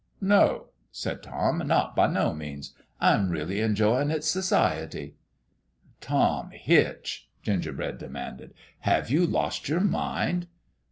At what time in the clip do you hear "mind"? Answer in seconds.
9.81-10.47